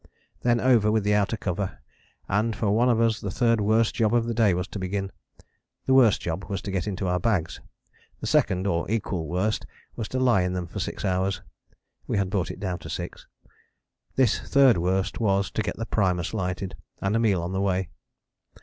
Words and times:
Then 0.41 0.59
over 0.59 0.91
with 0.91 1.03
the 1.03 1.13
outer 1.13 1.37
cover, 1.37 1.77
and 2.27 2.55
for 2.55 2.71
one 2.71 2.89
of 2.89 2.99
us 2.99 3.19
the 3.21 3.29
third 3.29 3.61
worst 3.61 3.93
job 3.93 4.15
of 4.15 4.25
the 4.25 4.33
day 4.33 4.55
was 4.55 4.67
to 4.69 4.79
begin. 4.79 5.11
The 5.85 5.93
worst 5.93 6.21
job 6.21 6.45
was 6.45 6.59
to 6.63 6.71
get 6.71 6.87
into 6.87 7.07
our 7.07 7.19
bags: 7.19 7.61
the 8.19 8.25
second 8.25 8.65
or 8.65 8.89
equal 8.89 9.27
worst 9.27 9.63
was 9.95 10.07
to 10.07 10.19
lie 10.19 10.41
in 10.41 10.53
them 10.53 10.65
for 10.65 10.79
six 10.79 11.05
hours 11.05 11.43
(we 12.07 12.17
had 12.17 12.31
brought 12.31 12.49
it 12.49 12.59
down 12.59 12.79
to 12.79 12.89
six): 12.89 13.27
this 14.15 14.39
third 14.39 14.79
worst 14.79 15.19
was, 15.19 15.51
to 15.51 15.61
get 15.61 15.77
the 15.77 15.85
primus 15.85 16.33
lighted 16.33 16.75
and 16.99 17.15
a 17.15 17.19
meal 17.19 17.43
on 17.43 17.53
the 17.53 17.61
way. 17.61 17.91